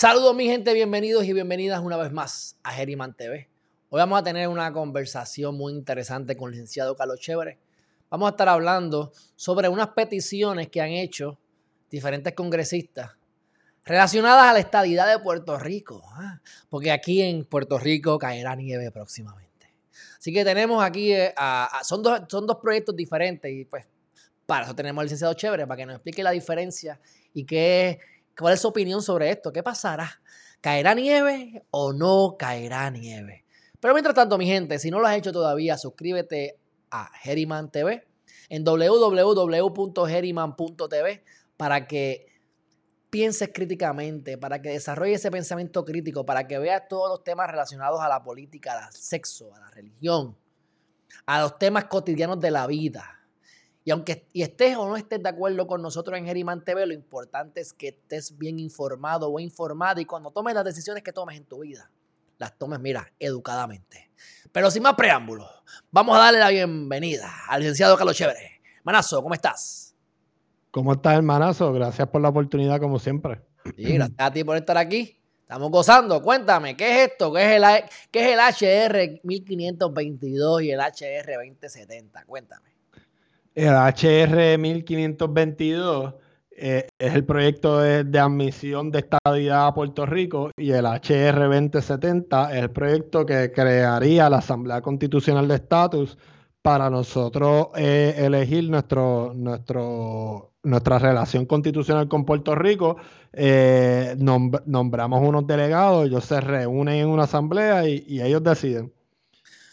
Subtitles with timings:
[0.00, 3.50] Saludos mi gente, bienvenidos y bienvenidas una vez más a Geriman TV.
[3.90, 7.58] Hoy vamos a tener una conversación muy interesante con el licenciado Carlos Chévere.
[8.08, 11.38] Vamos a estar hablando sobre unas peticiones que han hecho
[11.90, 13.10] diferentes congresistas
[13.84, 16.40] relacionadas a la estadidad de Puerto Rico, ¿ah?
[16.70, 19.70] porque aquí en Puerto Rico caerá nieve próximamente.
[20.18, 21.34] Así que tenemos aquí, eh,
[21.82, 23.84] son, dos, son dos proyectos diferentes y pues
[24.46, 26.98] para eso tenemos al licenciado Chévere, para que nos explique la diferencia
[27.34, 28.00] y qué
[28.38, 29.52] ¿Cuál es su opinión sobre esto?
[29.52, 30.22] ¿Qué pasará?
[30.60, 33.44] ¿Caerá nieve o no caerá nieve?
[33.80, 36.58] Pero mientras tanto, mi gente, si no lo has hecho todavía, suscríbete
[36.90, 38.06] a Geriman TV
[38.48, 41.24] en www.geriman.tv
[41.56, 42.26] para que
[43.10, 48.00] pienses críticamente, para que desarrolles ese pensamiento crítico, para que veas todos los temas relacionados
[48.00, 50.36] a la política, al sexo, a la religión,
[51.26, 53.19] a los temas cotidianos de la vida
[53.84, 56.92] y aunque y estés o no estés de acuerdo con nosotros en Geriman TV, lo
[56.92, 61.36] importante es que estés bien informado o informada y cuando tomes las decisiones que tomes
[61.36, 61.90] en tu vida,
[62.38, 64.10] las tomes, mira, educadamente.
[64.52, 65.48] Pero sin más preámbulos,
[65.90, 68.60] vamos a darle la bienvenida al licenciado Carlos Chévere.
[68.82, 69.94] Manazo, ¿cómo estás?
[70.70, 71.72] ¿Cómo estás, hermanazo?
[71.72, 73.40] Gracias por la oportunidad, como siempre.
[73.76, 75.18] Y gracias a ti por estar aquí.
[75.42, 76.22] Estamos gozando.
[76.22, 77.32] Cuéntame, ¿qué es esto?
[77.32, 77.64] ¿Qué es el,
[78.10, 82.24] qué es el HR 1522 y el HR 2070?
[82.24, 82.79] Cuéntame.
[83.54, 86.14] El HR 1522
[86.62, 92.54] eh, es el proyecto de, admisión de estabilidad a Puerto Rico y el HR 2070
[92.54, 96.16] es el proyecto que crearía la Asamblea Constitucional de Estatus
[96.62, 102.98] para nosotros eh, elegir nuestro, nuestro, nuestra relación constitucional con Puerto Rico.
[103.32, 108.92] Eh, nombramos unos delegados, ellos se reúnen en una asamblea y, y ellos deciden.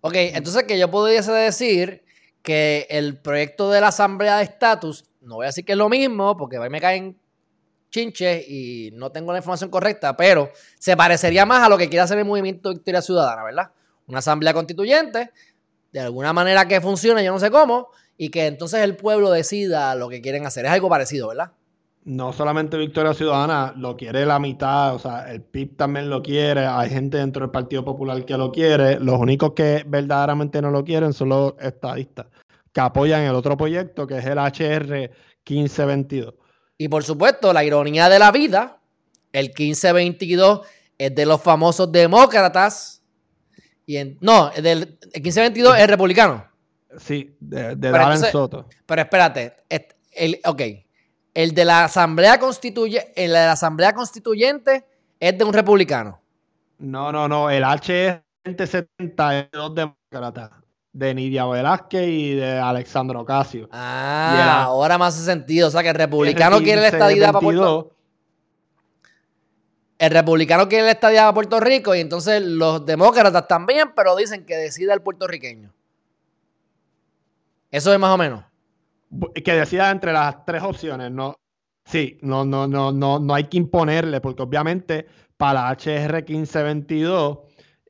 [0.00, 2.07] Ok, entonces que yo pudiese decir
[2.42, 5.88] que el proyecto de la Asamblea de Estatus, no voy a decir que es lo
[5.88, 7.18] mismo, porque ahí me caen
[7.90, 12.02] chinches y no tengo la información correcta, pero se parecería más a lo que quiere
[12.02, 13.70] hacer el movimiento Victoria Ciudadana, ¿verdad?
[14.06, 15.30] Una asamblea constituyente,
[15.92, 19.94] de alguna manera que funcione, yo no sé cómo, y que entonces el pueblo decida
[19.94, 20.66] lo que quieren hacer.
[20.66, 21.52] Es algo parecido, ¿verdad?
[22.08, 26.64] No solamente Victoria Ciudadana, lo quiere la mitad, o sea, el PIB también lo quiere,
[26.64, 30.84] hay gente dentro del Partido Popular que lo quiere, los únicos que verdaderamente no lo
[30.84, 32.26] quieren son los estadistas
[32.72, 35.10] que apoyan el otro proyecto que es el HR
[35.48, 36.34] 1522.
[36.78, 38.78] Y por supuesto, la ironía de la vida,
[39.32, 40.60] el 1522
[40.96, 43.02] es de los famosos demócratas.
[43.86, 46.46] Y no, el, del, 1522 es republicano.
[46.98, 48.66] Sí, de, de Soto.
[48.86, 49.56] Pero espérate,
[50.12, 50.62] el, ok,
[51.38, 54.84] el de la Asamblea Constituyente, el de la Asamblea Constituyente
[55.20, 56.20] es de un republicano.
[56.78, 60.50] No, no, no, el HR 2070 es de dos demócratas
[60.92, 63.68] de Nidia Velázquez y de Alexandro Ocasio.
[63.70, 65.68] Ah, ahora más hace sentido.
[65.68, 67.92] O sea, que el republicano quiere la estadidad para Puerto
[69.96, 74.44] El republicano quiere la estadidad para Puerto Rico y entonces los demócratas también, pero dicen
[74.44, 75.72] que decida el puertorriqueño.
[77.70, 78.47] Eso es más o menos.
[79.44, 81.36] Que decida entre las tres opciones, no.
[81.84, 85.06] Sí, no, no, no, no, no hay que imponerle, porque obviamente
[85.38, 87.38] para la HR 1522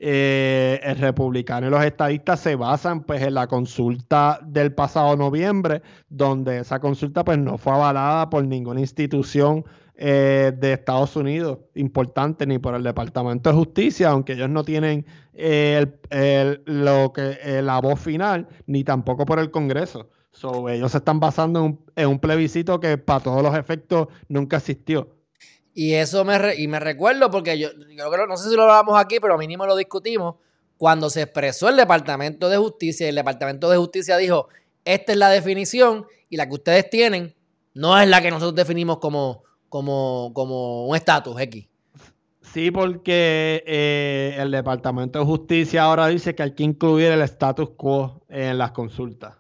[0.01, 5.83] eh, el republicano y los estadistas se basan pues en la consulta del pasado noviembre,
[6.09, 9.65] donde esa consulta pues no fue avalada por ninguna institución
[9.97, 15.05] eh, de Estados Unidos importante, ni por el Departamento de Justicia, aunque ellos no tienen
[15.35, 15.85] eh,
[16.67, 20.11] lo que, la voz final, ni tampoco por el Congreso.
[20.71, 24.59] Ellos se están basando en un, en un plebiscito que para todos los efectos nunca
[24.59, 25.09] existió.
[25.75, 29.21] Y eso me, y me recuerdo porque yo, creo, no sé si lo hablamos aquí,
[29.21, 30.37] pero mínimo lo discutimos,
[30.77, 34.49] cuando se expresó el Departamento de Justicia y el Departamento de Justicia dijo,
[34.85, 37.35] esta es la definición y la que ustedes tienen
[37.75, 41.69] no es la que nosotros definimos como, como, como un estatus X.
[42.43, 47.71] Sí, porque eh, el Departamento de Justicia ahora dice que hay que incluir el status
[47.77, 49.35] quo en las consultas.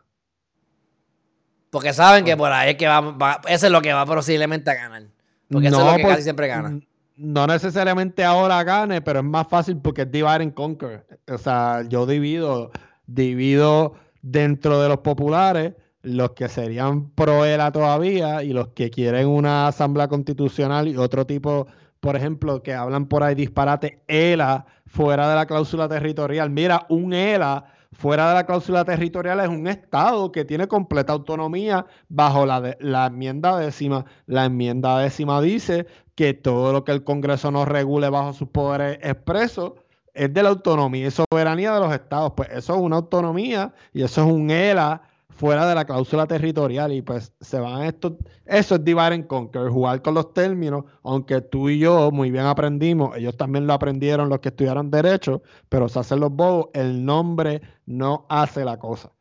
[1.71, 4.75] Porque saben que por ahí es que va, eso es lo que va posiblemente a
[4.75, 5.03] ganar.
[5.51, 6.81] Porque eso es lo que casi siempre gana.
[7.17, 11.05] No necesariamente ahora gane, pero es más fácil porque es divide and conquer.
[11.29, 12.71] O sea, yo divido,
[13.07, 19.27] divido dentro de los populares los que serían pro ELA todavía y los que quieren
[19.27, 21.67] una asamblea constitucional y otro tipo,
[22.01, 26.51] por ejemplo, que hablan por ahí disparate, ELA fuera de la cláusula territorial.
[26.51, 31.87] Mira, un ELA fuera de la cláusula territorial es un Estado que tiene completa autonomía
[32.09, 34.05] bajo la, la enmienda décima.
[34.27, 38.99] La enmienda décima dice que todo lo que el Congreso no regule bajo sus poderes
[39.03, 39.73] expresos
[40.15, 42.33] es de la autonomía y soberanía de los estados.
[42.37, 45.03] Pues eso es una autonomía y eso es un ELA
[45.39, 49.69] fuera de la cláusula territorial y pues se van esto, eso es divide and conquer,
[49.69, 54.29] jugar con los términos, aunque tú y yo muy bien aprendimos, ellos también lo aprendieron
[54.29, 59.13] los que estudiaron derecho, pero se hacen los bobos, el nombre no hace la cosa.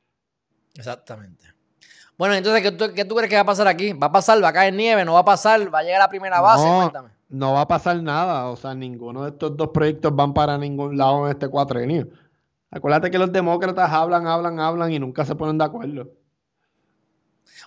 [0.75, 1.45] Exactamente.
[2.17, 3.93] Bueno, entonces, ¿qué tú, ¿qué tú, crees que va a pasar aquí?
[3.93, 4.43] ¿Va a pasar?
[4.43, 5.05] ¿Va a caer nieve?
[5.05, 5.71] ¿No va a pasar?
[5.71, 6.65] ¿Va a llegar a la primera base?
[6.65, 6.91] No,
[7.29, 8.47] no va a pasar nada.
[8.47, 12.07] O sea, ninguno de estos dos proyectos van para ningún lado en este cuatrenio.
[12.71, 16.11] Acuérdate que los demócratas hablan, hablan, hablan y nunca se ponen de acuerdo.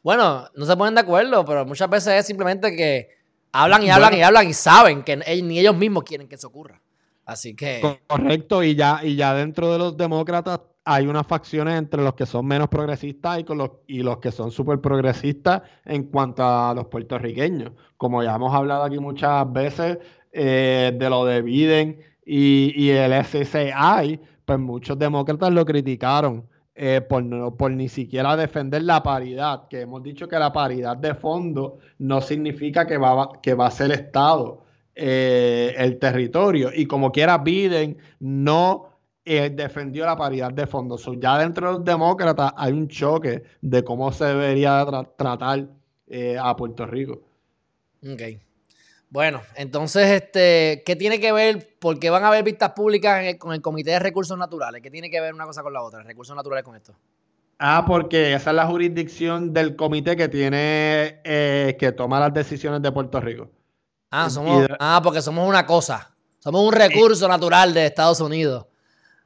[0.02, 3.08] Bueno, no se ponen de acuerdo, pero muchas veces es simplemente que
[3.52, 6.80] hablan y hablan y hablan y saben que ni ellos mismos quieren que eso ocurra.
[7.24, 8.00] Así que.
[8.06, 12.26] Correcto, y ya, y ya dentro de los demócratas hay unas facciones entre los que
[12.26, 16.74] son menos progresistas y, con los, y los que son súper progresistas en cuanto a
[16.74, 17.72] los puertorriqueños.
[17.96, 19.98] Como ya hemos hablado aquí muchas veces
[20.32, 24.20] eh, de lo de Biden y, y el SCI,
[24.50, 26.44] pues muchos demócratas lo criticaron
[26.74, 31.14] eh, por, por ni siquiera defender la paridad, que hemos dicho que la paridad de
[31.14, 34.64] fondo no significa que va, que va a ser Estado
[34.96, 36.70] eh, el territorio.
[36.74, 38.88] Y como quiera, Biden no
[39.24, 40.96] eh, defendió la paridad de fondo.
[41.20, 44.84] ya dentro de los demócratas hay un choque de cómo se debería
[45.16, 45.68] tratar
[46.42, 47.20] a Puerto Rico.
[48.02, 48.49] Ok.
[49.10, 51.76] Bueno, entonces, este, ¿qué tiene que ver?
[51.80, 54.80] ¿Por qué van a haber vistas públicas con el Comité de Recursos Naturales?
[54.82, 56.94] ¿Qué tiene que ver una cosa con la otra, recursos naturales con esto?
[57.58, 62.80] Ah, porque esa es la jurisdicción del comité que tiene eh, que tomar las decisiones
[62.80, 63.50] de Puerto Rico.
[64.10, 66.14] Ah, somos, ah, porque somos una cosa.
[66.38, 68.66] Somos un recurso natural de Estados Unidos.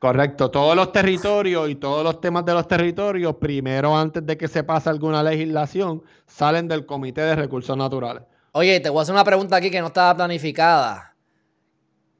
[0.00, 0.50] Correcto.
[0.50, 4.64] Todos los territorios y todos los temas de los territorios, primero antes de que se
[4.64, 8.24] pase alguna legislación, salen del Comité de Recursos Naturales.
[8.56, 11.16] Oye, te voy a hacer una pregunta aquí que no estaba planificada.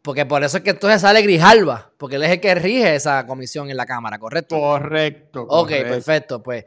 [0.03, 3.25] Porque por eso es que entonces sale Grijalba, porque él es el que rige esa
[3.25, 4.59] comisión en la Cámara, ¿correcto?
[4.59, 5.47] Correcto.
[5.49, 6.43] Ok, perfecto.
[6.43, 6.65] Pues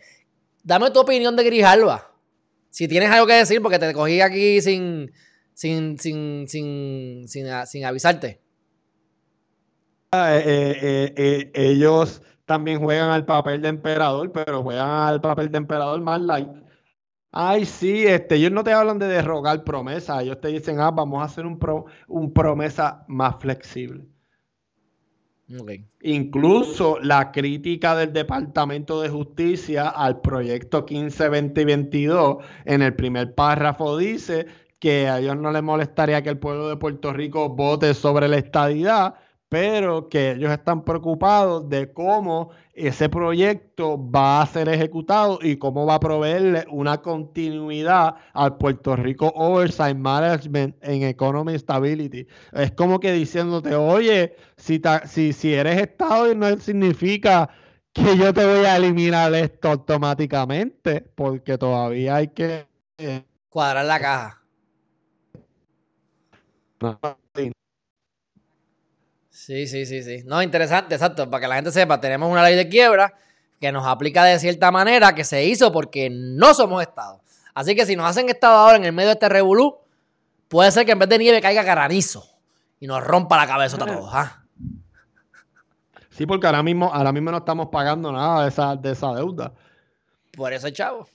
[0.64, 2.14] dame tu opinión de Grijalba.
[2.70, 5.12] Si tienes algo que decir, porque te cogí aquí sin,
[5.54, 8.40] sin, sin, sin, sin, avisarte.
[10.14, 15.52] Ah, eh, eh, eh, ellos también juegan al papel de emperador, pero juegan al papel
[15.52, 16.67] de emperador más light.
[17.40, 21.22] Ay, sí, este, ellos no te hablan de derrogar promesas, ellos te dicen, ah, vamos
[21.22, 21.60] a hacer un,
[22.08, 24.08] un promesa más flexible.
[26.02, 32.96] Incluso la crítica del Departamento de Justicia al proyecto 15, 20 y 22, en el
[32.96, 34.48] primer párrafo dice
[34.80, 38.38] que a ellos no les molestaría que el pueblo de Puerto Rico vote sobre la
[38.38, 39.14] estadidad,
[39.50, 45.86] pero que ellos están preocupados de cómo ese proyecto va a ser ejecutado y cómo
[45.86, 52.28] va a proveerle una continuidad al Puerto Rico Oversight Management en Economy Stability.
[52.52, 57.50] Es como que diciéndote, oye, si, si, si eres Estado no significa
[57.94, 62.68] que yo te voy a eliminar esto automáticamente, porque todavía hay que...
[63.50, 64.44] Cuadrar la caja.
[69.38, 70.24] Sí, sí, sí, sí.
[70.26, 71.30] No, interesante, exacto.
[71.30, 73.14] Para que la gente sepa, tenemos una ley de quiebra
[73.62, 77.22] que nos aplica de cierta manera, que se hizo porque no somos Estado.
[77.54, 79.78] Así que si nos hacen Estado ahora en el medio de este revolú,
[80.48, 82.28] puede ser que en vez de nieve caiga granizo
[82.80, 84.10] y nos rompa la cabeza a todos.
[84.12, 84.44] ¿ah?
[86.10, 89.54] Sí, porque ahora mismo, ahora mismo no estamos pagando nada de esa, de esa deuda.
[90.36, 91.08] Por eso, chavo.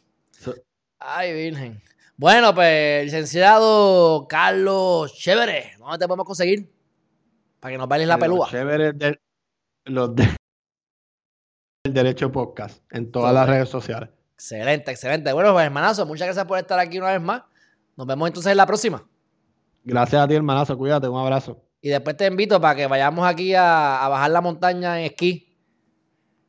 [1.00, 1.82] Ay, virgen.
[2.16, 6.81] Bueno, pues, licenciado Carlos Chévere, ¿dónde te podemos conseguir?
[7.62, 8.49] Para que nos bailen la pelúa.
[8.50, 8.92] Chévere
[9.85, 10.35] los del
[11.85, 14.11] Derecho Podcast en todas las redes sociales.
[14.35, 15.33] Excelente, excelente.
[15.33, 17.45] Bueno, pues hermanazo, muchas gracias por estar aquí una vez más.
[17.97, 19.09] Nos vemos entonces en la próxima.
[19.85, 20.76] Gracias a ti, hermanazo.
[20.76, 21.62] Cuídate, un abrazo.
[21.81, 25.57] Y después te invito para que vayamos aquí a, bajar la montaña en esquí.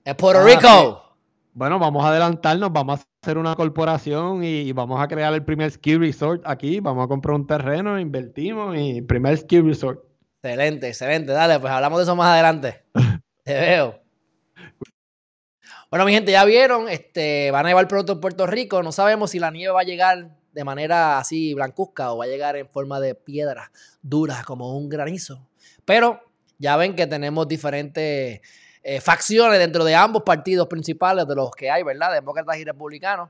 [0.04, 1.18] En Puerto ah, Rico.
[1.54, 5.70] Bueno, vamos a adelantarnos, vamos a hacer una corporación y, vamos a crear el primer
[5.70, 6.80] ski resort aquí.
[6.80, 10.13] Vamos a comprar un terreno, invertimos y primer ski resort.
[10.44, 11.32] Excelente, excelente.
[11.32, 12.84] Dale, pues hablamos de eso más adelante.
[13.46, 14.02] Te veo.
[15.90, 18.84] Bueno, mi gente, ya vieron, este, van a llevar producto en Puerto Rico.
[18.84, 22.28] No sabemos si la nieve va a llegar de manera así blancuzca o va a
[22.28, 23.72] llegar en forma de piedra
[24.02, 25.48] dura como un granizo.
[25.86, 26.20] Pero
[26.58, 28.42] ya ven que tenemos diferentes
[28.84, 32.12] eh, facciones dentro de ambos partidos principales de los que hay, ¿verdad?
[32.12, 33.30] Demócratas y republicanos,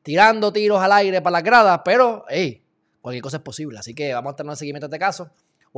[0.00, 2.62] tirando tiros al aire para las gradas, pero, hey,
[3.00, 3.80] cualquier cosa es posible.
[3.80, 5.28] Así que vamos a tener seguimiento a este caso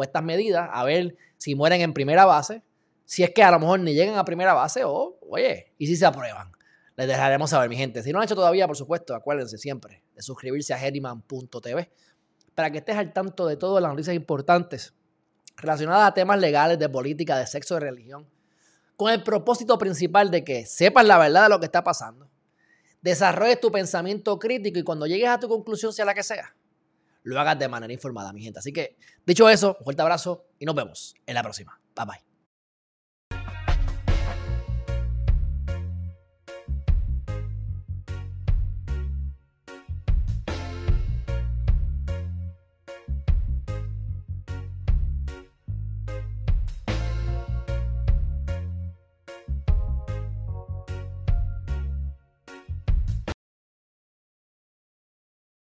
[0.03, 2.63] estas medidas, a ver si mueren en primera base,
[3.05, 5.97] si es que a lo mejor ni llegan a primera base o, oye, y si
[5.97, 6.53] se aprueban.
[6.97, 8.03] Les dejaremos saber, mi gente.
[8.03, 11.91] Si no han hecho todavía, por supuesto, acuérdense siempre de suscribirse a Geriman.tv
[12.55, 14.93] para que estés al tanto de todas las noticias importantes
[15.57, 18.29] relacionadas a temas legales, de política, de sexo, de religión,
[18.97, 22.29] con el propósito principal de que sepas la verdad de lo que está pasando,
[23.01, 26.57] desarrolles tu pensamiento crítico y cuando llegues a tu conclusión, sea la que sea,
[27.29, 28.59] lo hagas de manera informada, mi gente.
[28.59, 31.81] Así que, dicho eso, un fuerte abrazo y nos vemos en la próxima.
[31.95, 32.28] Bye bye.